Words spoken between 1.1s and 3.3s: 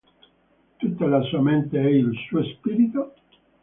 sua mente e il suo spirito?